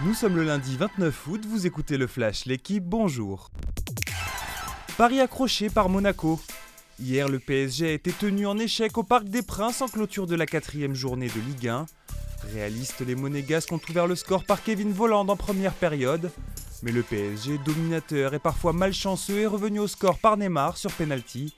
[0.00, 3.50] Nous sommes le lundi 29 août, vous écoutez le Flash, l'équipe, bonjour.
[4.96, 6.40] Paris accroché par Monaco.
[7.00, 10.36] Hier, le PSG a été tenu en échec au Parc des Princes en clôture de
[10.36, 11.86] la quatrième journée de Ligue 1.
[12.52, 16.30] Réalistes, les Monégasques ont ouvert le score par Kevin Voland en première période.
[16.84, 21.56] Mais le PSG, dominateur et parfois malchanceux, est revenu au score par Neymar sur penalty.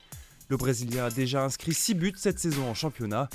[0.49, 3.29] Le Brésilien a déjà inscrit 6 buts cette saison en championnat.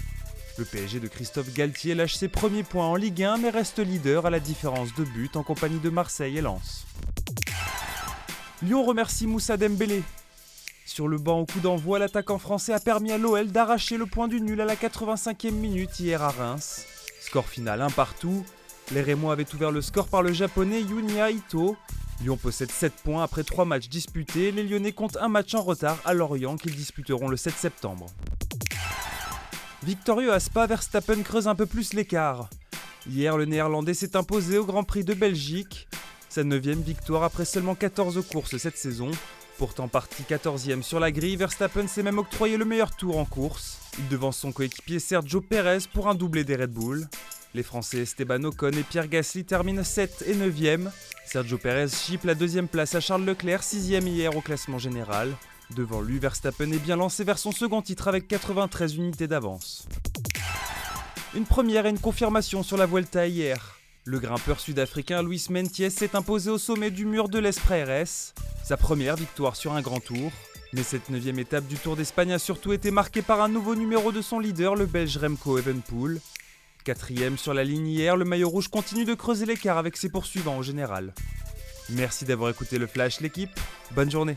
[0.58, 4.24] Le PSG de Christophe Galtier lâche ses premiers points en Ligue 1 mais reste leader
[4.24, 6.86] à la différence de buts en compagnie de Marseille et Lens.
[8.62, 10.02] Lyon remercie Moussa Dembélé.
[10.86, 14.28] Sur le banc au coup d'envoi, l'attaquant français a permis à l'OL d'arracher le point
[14.28, 16.86] du nul à la 85e minute hier à Reims.
[17.20, 18.42] Score final un partout.
[18.92, 21.76] Les Rémois avaient ouvert le score par le japonais Yunya Ito.
[22.22, 24.52] Lyon possède 7 points après 3 matchs disputés.
[24.52, 28.06] Les Lyonnais comptent un match en retard à Lorient qu'ils disputeront le 7 septembre.
[29.82, 32.48] Victorieux à Spa, Verstappen creuse un peu plus l'écart.
[33.08, 35.88] Hier, le néerlandais s'est imposé au Grand Prix de Belgique.
[36.28, 39.10] Sa 9 victoire après seulement 14 courses cette saison.
[39.58, 43.78] Pourtant parti 14e sur la grille, Verstappen s'est même octroyé le meilleur tour en course.
[43.98, 47.06] Il devance son coéquipier Sergio Perez pour un doublé des Red Bull.
[47.54, 50.90] Les Français Esteban Ocon et Pierre Gasly terminent 7 et 9e.
[51.24, 55.34] Sergio Perez chip la deuxième place à Charles Leclerc, 6e hier au classement général.
[55.74, 59.88] Devant lui, Verstappen est bien lancé vers son second titre avec 93 unités d'avance.
[61.34, 63.76] Une première et une confirmation sur la Vuelta hier.
[64.04, 68.06] Le grimpeur sud-africain Luis Mentiès s'est imposé au sommet du mur de l'Espreres.
[68.62, 70.30] Sa première victoire sur un grand tour.
[70.72, 74.12] Mais cette neuvième étape du Tour d'Espagne a surtout été marquée par un nouveau numéro
[74.12, 76.20] de son leader, le belge Remco Evenpool.
[76.84, 80.58] Quatrième sur la ligne hier, le maillot rouge continue de creuser l'écart avec ses poursuivants
[80.58, 81.12] au général.
[81.90, 83.50] Merci d'avoir écouté le Flash l'équipe,
[83.94, 84.36] bonne journée